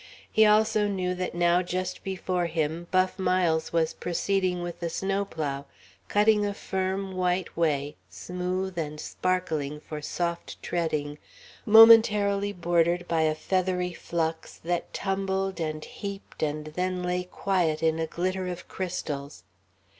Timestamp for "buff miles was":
2.89-3.93